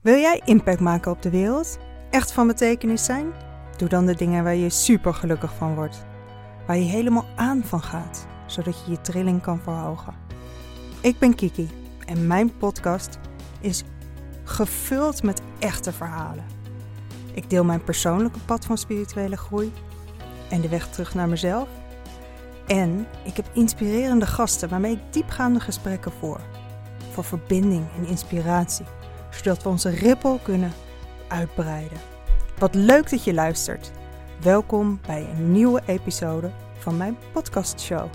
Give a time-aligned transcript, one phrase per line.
[0.00, 1.78] Wil jij impact maken op de wereld?
[2.10, 3.32] Echt van betekenis zijn?
[3.76, 6.04] Doe dan de dingen waar je super gelukkig van wordt.
[6.66, 10.14] Waar je helemaal aan van gaat, zodat je je trilling kan verhogen.
[11.00, 11.70] Ik ben Kiki
[12.06, 13.18] en mijn podcast
[13.60, 13.84] is
[14.44, 16.44] gevuld met echte verhalen.
[17.34, 19.72] Ik deel mijn persoonlijke pad van spirituele groei
[20.50, 21.68] en de weg terug naar mezelf.
[22.66, 26.40] En ik heb inspirerende gasten waarmee ik diepgaande gesprekken voer.
[27.12, 28.86] Voor verbinding en inspiratie
[29.30, 30.72] zodat we onze rippel kunnen
[31.28, 31.98] uitbreiden.
[32.58, 33.90] Wat leuk dat je luistert.
[34.40, 38.10] Welkom bij een nieuwe episode van mijn podcastshow.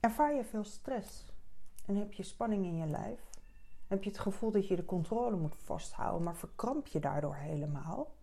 [0.00, 1.24] Ervaar je veel stress
[1.86, 3.20] en heb je spanning in je lijf?
[3.86, 8.17] Heb je het gevoel dat je de controle moet vasthouden, maar verkramp je daardoor helemaal?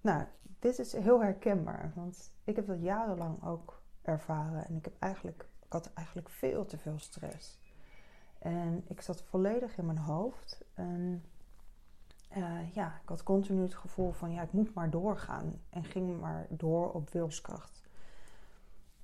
[0.00, 0.24] Nou,
[0.58, 5.46] dit is heel herkenbaar, want ik heb dat jarenlang ook ervaren en ik, heb eigenlijk,
[5.66, 7.58] ik had eigenlijk veel te veel stress.
[8.38, 11.24] En ik zat volledig in mijn hoofd en
[12.36, 16.20] uh, ja, ik had continu het gevoel van ja, ik moet maar doorgaan en ging
[16.20, 17.82] maar door op wilskracht.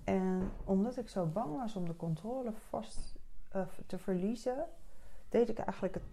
[0.05, 3.15] En omdat ik zo bang was om de controle vast
[3.57, 4.67] uh, te verliezen,
[5.29, 6.05] deed ik eigenlijk het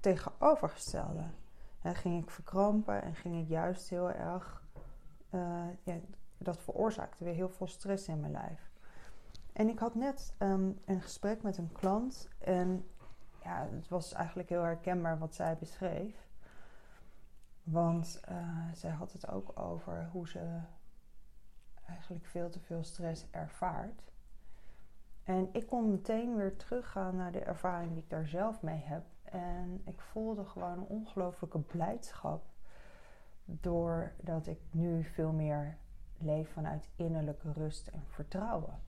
[0.00, 1.22] tegenovergestelde.
[1.84, 4.62] En ging ik verkrampen en ging ik juist heel erg
[5.30, 5.94] uh, ja,
[6.38, 8.70] dat veroorzaakte weer heel veel stress in mijn lijf.
[9.52, 12.88] En ik had net um, een gesprek met een klant en
[13.42, 16.28] ja, het was eigenlijk heel herkenbaar wat zij beschreef.
[17.62, 20.60] Want uh, zij had het ook over hoe ze
[21.86, 24.02] eigenlijk veel te veel stress ervaart.
[25.24, 29.04] En ik kon meteen weer teruggaan naar de ervaring die ik daar zelf mee heb.
[29.24, 32.44] En ik voelde gewoon een ongelooflijke blijdschap
[33.44, 35.76] doordat ik nu veel meer
[36.18, 38.78] leef vanuit innerlijke rust en vertrouwen.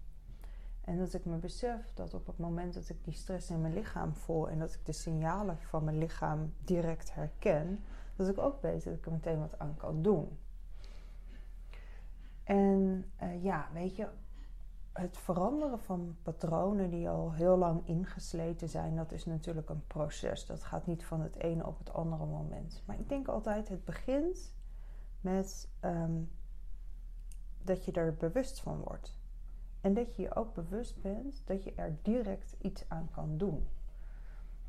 [0.81, 3.75] En dat ik me besef dat op het moment dat ik die stress in mijn
[3.75, 7.85] lichaam voel en dat ik de signalen van mijn lichaam direct herken,
[8.17, 10.39] dat ik ook weet dat ik er meteen wat aan kan doen.
[12.45, 14.09] En uh, ja, weet je,
[14.97, 20.47] het veranderen van patronen die al heel lang ingesleten zijn, dat is natuurlijk een proces.
[20.47, 22.83] Dat gaat niet van het ene op het andere moment.
[22.87, 24.55] Maar ik denk altijd, het begint
[25.21, 26.31] met um,
[27.63, 29.19] dat je er bewust van wordt.
[29.81, 33.67] En dat je je ook bewust bent dat je er direct iets aan kan doen.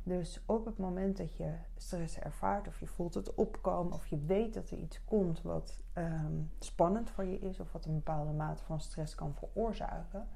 [0.07, 4.17] Dus op het moment dat je stress ervaart, of je voelt het opkomen, of je
[4.17, 8.31] weet dat er iets komt wat um, spannend voor je is, of wat een bepaalde
[8.31, 10.27] mate van stress kan veroorzaken,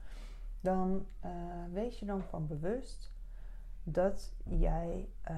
[0.62, 1.32] dan uh,
[1.72, 3.12] wees je dan van bewust
[3.84, 5.36] dat jij uh,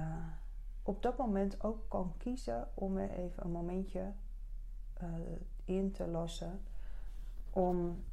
[0.84, 4.12] op dat moment ook kan kiezen om er even een momentje
[5.02, 5.10] uh,
[5.66, 6.62] in te lossen
[7.50, 8.04] om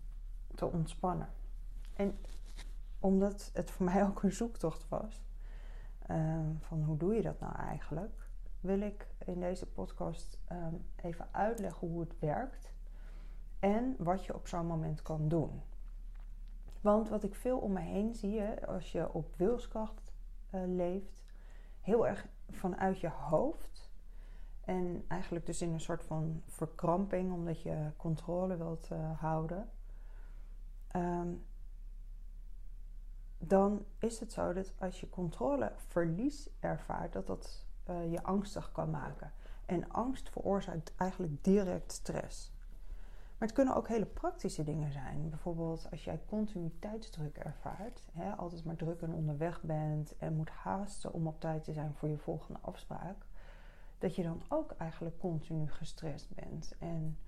[0.55, 1.29] te ontspannen.
[1.95, 2.19] En
[2.99, 5.30] omdat het voor mij ook een zoektocht was,
[6.11, 8.29] um, van hoe doe je dat nou eigenlijk,
[8.61, 12.73] wil ik in deze podcast um, even uitleggen hoe het werkt
[13.59, 15.63] en wat je op zo'n moment kan doen.
[16.81, 20.13] Want wat ik veel om me heen zie, hè, als je op wilskracht
[20.55, 21.23] uh, leeft,
[21.81, 23.91] heel erg vanuit je hoofd.
[24.61, 29.71] En eigenlijk dus in een soort van verkramping, omdat je controle wilt uh, houden.
[30.97, 31.45] Um,
[33.43, 38.91] dan is het zo dat als je controleverlies ervaart, dat dat uh, je angstig kan
[38.91, 39.33] maken.
[39.67, 42.53] En angst veroorzaakt eigenlijk direct stress.
[43.39, 45.29] Maar het kunnen ook hele praktische dingen zijn.
[45.29, 51.13] Bijvoorbeeld als jij continuïteitsdruk ervaart, hè, altijd maar druk en onderweg bent en moet haasten
[51.13, 53.27] om op tijd te zijn voor je volgende afspraak,
[53.99, 56.75] dat je dan ook eigenlijk continu gestrest bent.
[56.79, 57.19] En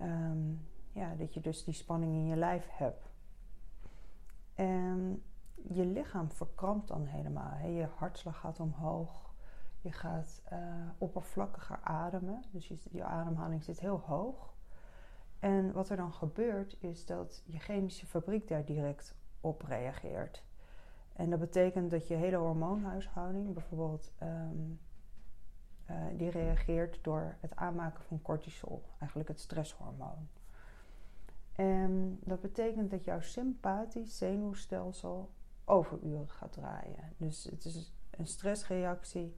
[0.00, 3.12] um, ja, dat je dus die spanning in je lijf hebt.
[4.54, 5.22] En
[5.68, 7.52] je lichaam verkrampt dan helemaal.
[7.52, 7.66] Hè.
[7.66, 9.34] Je hartslag gaat omhoog.
[9.80, 10.58] Je gaat uh,
[10.98, 12.42] oppervlakkiger ademen.
[12.50, 14.54] Dus je, je ademhaling zit heel hoog.
[15.38, 20.44] En wat er dan gebeurt is dat je chemische fabriek daar direct op reageert.
[21.12, 24.80] En dat betekent dat je hele hormoonhuishouding, bijvoorbeeld, um,
[25.90, 30.28] uh, die reageert door het aanmaken van cortisol, eigenlijk het stresshormoon.
[31.52, 35.30] En dat betekent dat jouw sympathisch zenuwstelsel
[35.70, 37.12] overuren gaat draaien.
[37.16, 39.36] Dus het is een stressreactie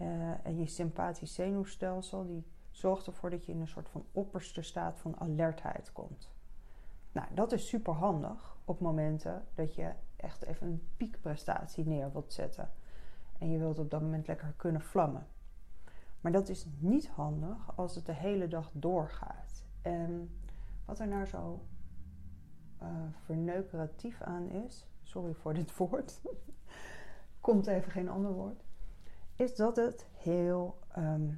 [0.00, 4.62] uh, en je sympathisch zenuwstelsel die zorgt ervoor dat je in een soort van opperste
[4.62, 6.30] staat van alertheid komt.
[7.12, 12.32] Nou, dat is super handig op momenten dat je echt even een piekprestatie neer wilt
[12.32, 12.70] zetten.
[13.38, 15.26] En je wilt op dat moment lekker kunnen vlammen.
[16.20, 19.64] Maar dat is niet handig als het de hele dag doorgaat.
[19.82, 20.30] En
[20.84, 21.66] wat er nou zo
[22.82, 22.88] uh,
[23.24, 26.20] verneukeratief aan is, sorry voor dit woord,
[27.40, 28.64] komt even geen ander woord,
[29.36, 31.30] is dat het heel, ehm,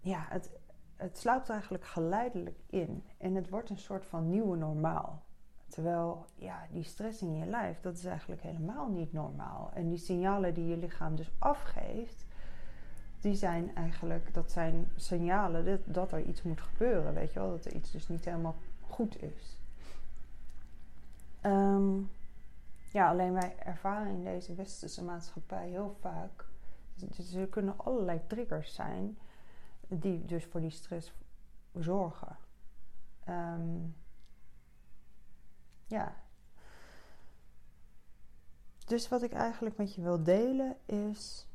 [0.00, 0.50] ja, het,
[0.96, 5.22] het sluipt eigenlijk geleidelijk in en het wordt een soort van nieuwe normaal.
[5.68, 9.70] Terwijl, ja, die stress in je lijf, dat is eigenlijk helemaal niet normaal.
[9.74, 12.24] En die signalen die je lichaam dus afgeeft,
[13.20, 17.50] die zijn eigenlijk, dat zijn signalen dat, dat er iets moet gebeuren, weet je wel.
[17.50, 19.58] Dat er iets dus niet helemaal goed is.
[21.40, 21.98] Ehm,
[22.90, 26.48] ja, alleen wij ervaren in deze westerse maatschappij heel vaak.
[26.94, 29.18] Dus er kunnen allerlei triggers zijn
[29.88, 31.12] die dus voor die stress
[31.74, 32.36] zorgen.
[33.28, 33.96] Um,
[35.86, 36.14] ja.
[38.86, 41.48] Dus wat ik eigenlijk met je wil delen is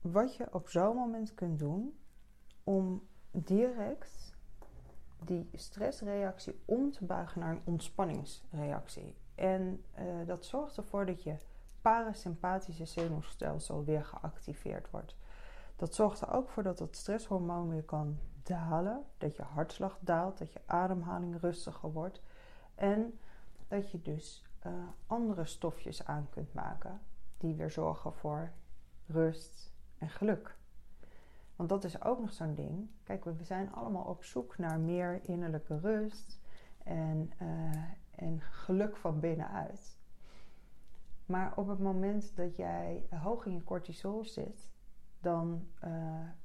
[0.00, 1.98] wat je op zo'n moment kunt doen
[2.64, 4.36] om direct
[5.24, 9.14] die stressreactie om te buigen naar een ontspanningsreactie.
[9.34, 11.36] En uh, dat zorgt ervoor dat je
[11.82, 15.16] parasympathische zenuwstelsel weer geactiveerd wordt.
[15.76, 20.38] Dat zorgt er ook voor dat het stresshormoon weer kan dalen, dat je hartslag daalt,
[20.38, 22.22] dat je ademhaling rustiger wordt
[22.74, 23.18] en
[23.68, 24.72] dat je dus uh,
[25.06, 27.00] andere stofjes aan kunt maken
[27.38, 28.52] die weer zorgen voor
[29.06, 30.56] rust en geluk.
[31.56, 32.90] Want dat is ook nog zo'n ding.
[33.02, 36.40] Kijk, we zijn allemaal op zoek naar meer innerlijke rust
[36.84, 37.70] en, uh,
[38.22, 40.00] en geluk van binnenuit.
[41.26, 44.70] Maar op het moment dat jij hoog in je cortisol zit,
[45.20, 45.90] dan uh,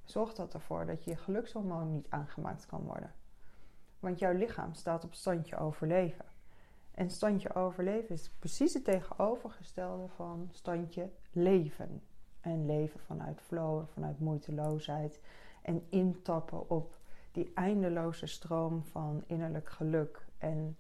[0.04, 3.14] zorgt dat ervoor dat je gelukshormoon niet aangemaakt kan worden.
[4.00, 6.26] Want jouw lichaam staat op standje overleven.
[6.92, 12.02] En standje overleven is precies het tegenovergestelde van standje leven.
[12.42, 15.22] En leven vanuit flow, vanuit moeiteloosheid.
[15.62, 16.98] En intappen op
[17.32, 20.26] die eindeloze stroom van innerlijk geluk.
[20.38, 20.78] En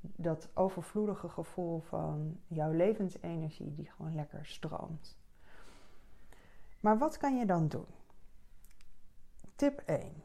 [0.00, 5.18] dat overvloedige gevoel van jouw levensenergie die gewoon lekker stroomt.
[6.80, 7.86] Maar wat kan je dan doen?
[9.54, 10.22] Tip 1.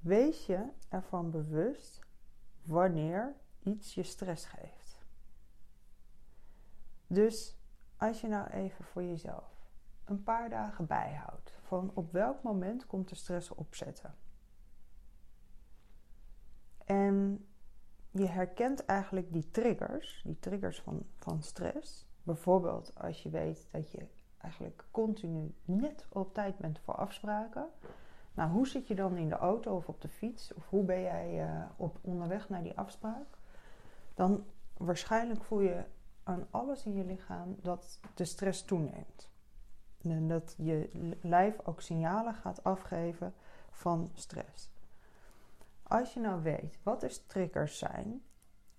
[0.00, 2.00] Wees je ervan bewust
[2.62, 5.04] wanneer iets je stress geeft.
[7.06, 7.56] Dus
[7.96, 9.58] als je nou even voor jezelf
[10.04, 14.14] een paar dagen bijhoudt van op welk moment komt de stress opzetten.
[16.88, 17.46] En
[18.10, 22.06] je herkent eigenlijk die triggers, die triggers van, van stress.
[22.22, 24.06] Bijvoorbeeld als je weet dat je
[24.38, 27.68] eigenlijk continu net op tijd bent voor afspraken.
[28.34, 30.54] Nou, hoe zit je dan in de auto of op de fiets?
[30.54, 33.38] Of hoe ben jij uh, op onderweg naar die afspraak?
[34.14, 34.44] Dan
[34.76, 35.84] waarschijnlijk voel je
[36.22, 39.30] aan alles in je lichaam dat de stress toeneemt.
[40.02, 43.34] En dat je lijf ook signalen gaat afgeven
[43.70, 44.70] van stress.
[45.88, 48.22] Als je nou weet wat de triggers zijn,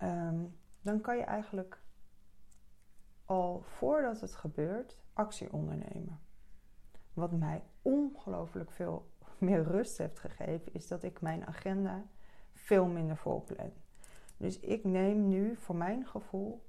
[0.02, 1.82] um, dan kan je eigenlijk
[3.24, 6.20] al voordat het gebeurt actie ondernemen.
[7.12, 12.04] Wat mij ongelooflijk veel meer rust heeft gegeven, is dat ik mijn agenda
[12.52, 13.72] veel minder vol plan.
[14.36, 16.62] Dus ik neem nu voor mijn gevoel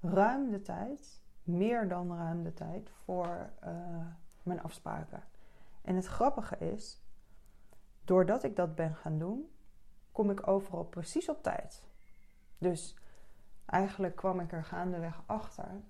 [0.00, 4.06] ruim de tijd, meer dan ruim de tijd, voor uh,
[4.42, 5.22] mijn afspraken.
[5.82, 7.02] En het grappige is,
[8.04, 9.50] doordat ik dat ben gaan doen,
[10.20, 11.82] kom ik overal precies op tijd.
[12.58, 12.96] Dus
[13.66, 15.80] eigenlijk kwam ik er gaandeweg achter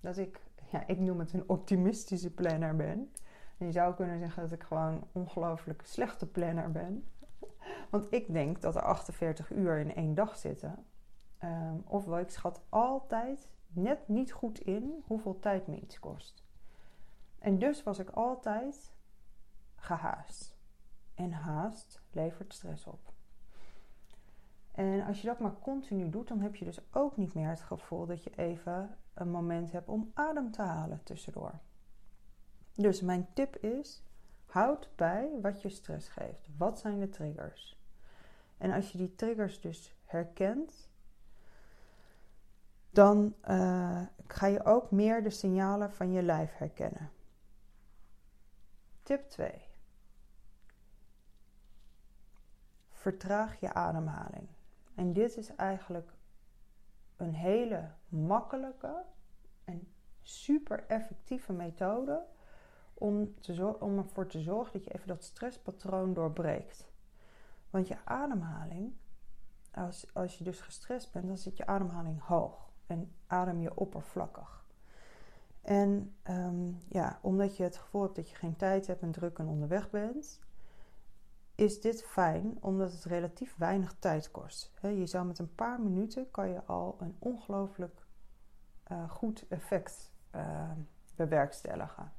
[0.00, 3.12] dat ik, ja, ik noem het een optimistische planner ben.
[3.58, 7.08] En je zou kunnen zeggen dat ik gewoon een ongelooflijk slechte planner ben.
[7.90, 10.86] Want ik denk dat er 48 uur in één dag zitten.
[11.44, 16.44] Um, ofwel, ik schat altijd net niet goed in hoeveel tijd me iets kost.
[17.38, 18.92] En dus was ik altijd
[19.76, 20.56] gehaast.
[21.14, 23.16] En haast levert stress op.
[24.78, 27.60] En als je dat maar continu doet, dan heb je dus ook niet meer het
[27.60, 31.58] gevoel dat je even een moment hebt om adem te halen tussendoor.
[32.74, 34.02] Dus mijn tip is:
[34.46, 36.48] houd bij wat je stress geeft.
[36.56, 37.78] Wat zijn de triggers?
[38.58, 40.88] En als je die triggers dus herkent,
[42.90, 47.10] dan uh, ga je ook meer de signalen van je lijf herkennen.
[49.02, 49.50] Tip 2.
[52.90, 54.56] Vertraag je ademhaling.
[54.98, 56.12] En dit is eigenlijk
[57.16, 59.04] een hele makkelijke
[59.64, 59.88] en
[60.22, 62.24] super effectieve methode
[62.94, 66.88] om, te om ervoor te zorgen dat je even dat stresspatroon doorbreekt.
[67.70, 68.92] Want je ademhaling,
[69.72, 74.64] als, als je dus gestrest bent, dan zit je ademhaling hoog en adem je oppervlakkig.
[75.62, 79.38] En um, ja, omdat je het gevoel hebt dat je geen tijd hebt en druk
[79.38, 80.40] en onderweg bent,
[81.58, 84.72] is dit fijn omdat het relatief weinig tijd kost.
[84.80, 88.06] Je zou met een paar minuten kan je al een ongelooflijk
[88.92, 90.70] uh, goed effect uh,
[91.14, 92.12] bewerkstelligen.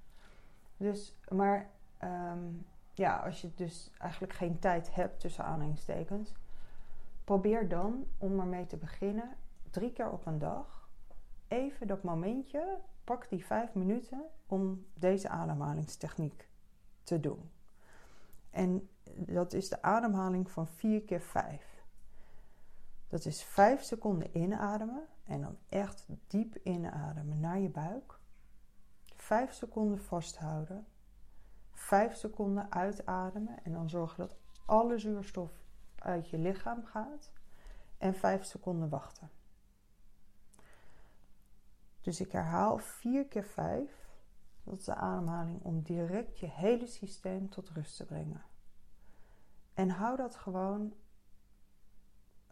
[0.78, 2.44] Dus, maar ehm,
[2.94, 6.34] ja, als je dus eigenlijk geen tijd hebt tussen aanhalingstekens,
[7.24, 9.36] probeer dan om ermee te beginnen
[9.70, 10.90] drie keer op een dag
[11.48, 16.50] even dat momentje, pak die vijf minuten om deze ademhalingstechniek
[17.04, 17.50] te doen.
[18.50, 21.84] En dat is de ademhaling van 4 keer 5.
[23.08, 28.20] Dat is 5 seconden inademen en dan echt diep inademen naar je buik.
[29.16, 30.88] 5 seconden vasthouden.
[31.72, 35.52] 5 seconden uitademen en dan zorgen dat alle zuurstof
[35.96, 37.32] uit je lichaam gaat.
[37.98, 39.30] En 5 seconden wachten.
[42.02, 43.99] Dus ik herhaal 4 keer 5.
[44.70, 48.42] Dat is de ademhaling om direct je hele systeem tot rust te brengen.
[49.74, 50.94] En hou dat gewoon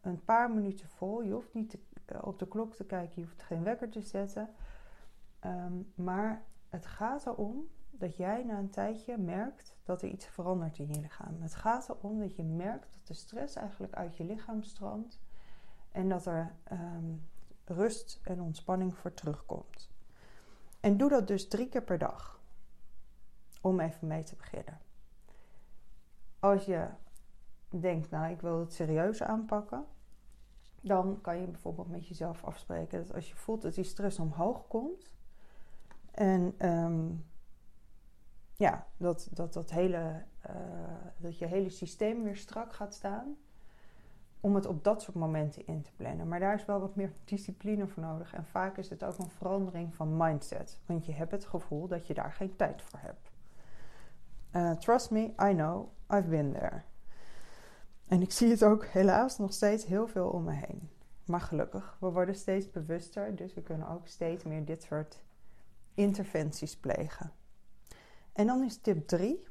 [0.02, 1.22] een paar minuten vol.
[1.22, 4.50] Je hoeft niet eh, op de klok te kijken, je hoeft geen wekker te zetten.
[5.40, 10.78] Ehm, maar het gaat erom dat jij na een tijdje merkt dat er iets verandert
[10.78, 11.42] in je lichaam.
[11.42, 15.20] Het gaat erom dat je merkt dat de stress eigenlijk uit je lichaam stroomt
[15.92, 17.16] en dat er ehm,
[17.66, 19.96] rust en ontspanning voor terugkomt.
[20.88, 22.42] En doe dat dus drie keer per dag.
[23.62, 24.80] Om even mee te beginnen.
[26.40, 26.88] Als je
[27.70, 29.86] denkt, nou ik wil het serieus aanpakken,
[30.82, 34.68] dan kan je bijvoorbeeld met jezelf afspreken dat als je voelt dat die stress omhoog
[34.68, 35.12] komt
[36.12, 37.10] en ehm,
[38.54, 40.56] ja, dat, dat, dat, hele, uh,
[41.18, 43.38] dat je hele systeem weer strak gaat staan,
[44.40, 46.28] om het op dat soort momenten in te plannen.
[46.28, 48.34] Maar daar is wel wat meer discipline voor nodig.
[48.34, 50.80] En vaak is het ook een verandering van mindset.
[50.86, 53.32] Want je hebt het gevoel dat je daar geen tijd voor hebt.
[54.56, 56.82] Uh, trust me, I know, I've been there.
[58.08, 60.90] En ik zie het ook helaas nog steeds heel veel om me heen.
[61.26, 65.24] Maar gelukkig, we worden steeds bewuster, dus we kunnen ook steeds meer dit soort
[65.94, 67.32] interventies plegen.
[68.34, 69.48] En dan is tip 3,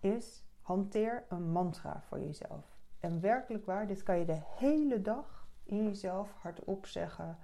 [0.00, 2.73] is hanteer een mantra voor jezelf.
[3.04, 7.38] En werkelijk waar, dit kan je de hele dag in jezelf hardop zeggen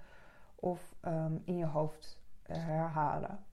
[0.55, 3.45] of ehm, in je hoofd herhalen.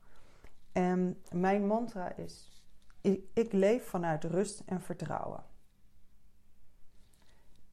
[0.72, 2.62] En mijn mantra is:
[3.00, 5.44] ik, ik leef vanuit rust en vertrouwen.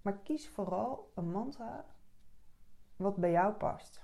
[0.02, 1.86] Maar kies vooral een mantra
[2.96, 4.02] wat bij jou past.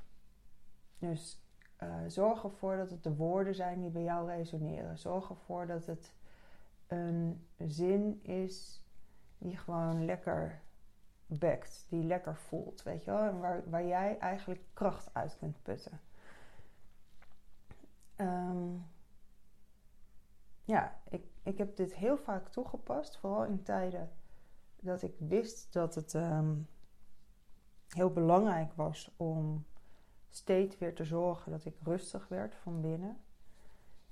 [0.99, 1.41] Dus
[1.83, 4.97] uh, zorg ervoor dat het de woorden zijn die bij jou resoneren.
[4.97, 6.13] Zorg ervoor dat het
[6.87, 8.81] een zin is
[9.41, 10.61] die gewoon lekker
[11.25, 15.61] bekt, die lekker voelt, weet je wel, en waar, waar jij eigenlijk kracht uit kunt
[15.61, 16.01] putten.
[18.15, 18.75] Ehm,
[20.63, 24.11] ja, ik, ik heb dit heel vaak toegepast, vooral in tijden
[24.79, 26.55] dat ik wist dat het ehm,
[27.87, 29.65] heel belangrijk was om
[30.29, 33.17] steeds weer te zorgen dat ik rustig werd van binnen.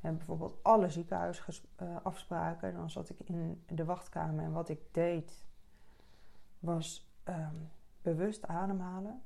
[0.01, 5.45] En bijvoorbeeld alle ziekenhuisafspraken, dan zat ik in de wachtkamer en wat ik deed
[6.59, 7.55] was ehm,
[8.01, 9.21] bewust ademhalen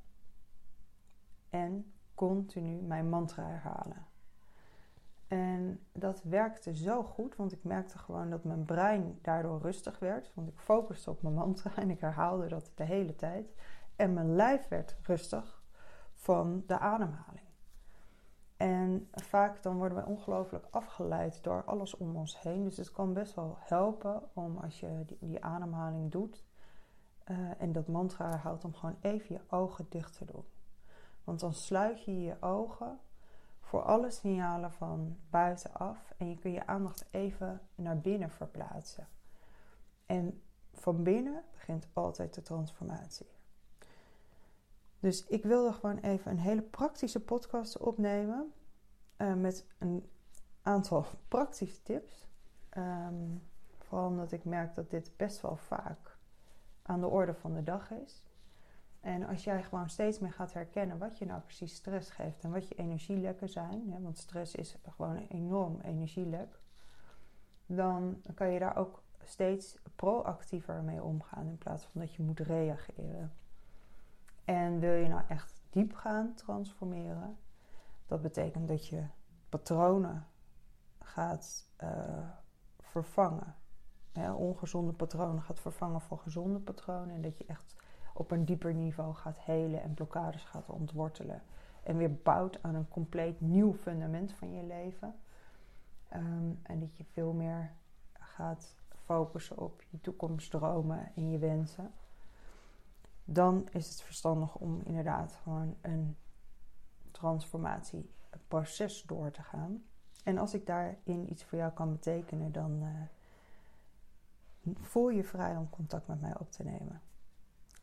[1.50, 4.06] en continu mijn mantra herhalen.
[5.28, 10.32] En dat werkte zo goed, want ik merkte gewoon dat mijn brein daardoor rustig werd.
[10.34, 13.54] Want ik focuste op mijn mantra en ik herhaalde dat de hele tijd.
[13.96, 15.62] En mijn lijf werd rustig
[16.14, 17.46] van de ademhaling.
[18.56, 22.64] En vaak dan worden we ongelooflijk afgeleid door alles om ons heen.
[22.64, 26.44] Dus het kan best wel helpen om als je die, ademhaling doet
[27.26, 30.44] uh, en dat mantra herhaalt, om gewoon even je ogen dicht te doen.
[31.24, 32.98] Want dan sluit je je ogen
[33.60, 39.08] voor alle signalen van buitenaf en je kunt je aandacht even naar binnen verplaatsen.
[40.06, 40.42] En
[40.72, 43.33] van binnen begint altijd de transformatie.
[45.04, 48.52] Dus ik wilde gewoon even een hele praktische podcast opnemen
[49.18, 50.10] uh, met een
[50.62, 52.26] aantal praktische tips.
[52.76, 53.42] Um,
[53.78, 56.16] vooral omdat ik merk dat dit best wel vaak
[56.82, 58.26] aan de orde van de dag is.
[59.00, 62.50] En als jij gewoon steeds meer gaat herkennen wat je nou precies stress geeft en
[62.50, 66.60] wat je energielekken zijn, hè, want stress is gewoon een enorm energielek,
[67.66, 72.40] dan kan je daar ook steeds proactiever mee omgaan in plaats van dat je moet
[72.40, 73.32] reageren.
[74.44, 77.38] En wil je nou echt diep gaan transformeren,
[78.06, 79.04] dat betekent dat je
[79.48, 80.26] patronen
[80.98, 82.28] gaat uh,
[82.80, 83.54] vervangen.
[84.36, 87.76] ongezonde patronen gaat vervangen voor gezonde patronen en dat je echt
[88.14, 91.42] op een dieper niveau gaat helen en blokkades gaat ontwortelen.
[91.82, 95.14] En weer bouwt aan een compleet nieuw fundament van je leven.
[96.08, 97.72] Ehm, en dat je veel meer
[98.12, 101.92] gaat focussen op je toekomstdromen en je wensen,
[103.24, 106.16] dan is het verstandig om inderdaad gewoon een
[107.10, 109.84] transformatieproces door te gaan.
[110.24, 112.88] En als ik daarin iets voor jou kan betekenen, dan uh,
[114.80, 117.02] voel je vrij om contact met mij op te nemen.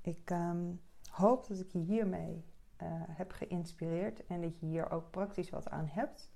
[0.01, 2.45] Ik um, hoop dat ik je hiermee
[2.81, 6.31] uh, heb geïnspireerd en dat je hier ook praktisch wat aan hebt.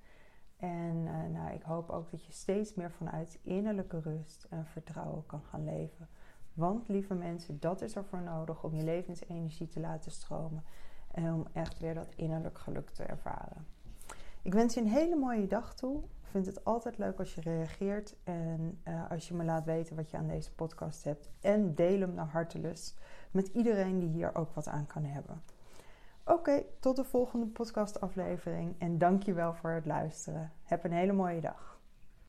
[0.58, 5.26] En uh, nou, ik hoop ook dat je steeds meer vanuit innerlijke rust en vertrouwen
[5.26, 6.10] kan gaan leven.
[6.56, 10.64] Want lieve mensen, dat is er voor nodig om je levensenergie te laten stromen.
[11.12, 13.66] En om echt weer dat innerlijk geluk te ervaren.
[14.42, 15.98] Ik wens je een hele mooie dag toe.
[15.98, 18.16] Ik vind het altijd leuk als je reageert.
[18.24, 21.30] En uh, als je me laat weten wat je aan deze podcast hebt.
[21.42, 23.00] En deel hem naar hartelust
[23.32, 25.42] met iedereen die hier ook wat aan kan hebben.
[26.26, 28.76] Oké, tot de volgende podcastaflevering.
[28.78, 30.52] En dankjewel voor het luisteren.
[30.64, 31.75] Heb een hele mooie dag.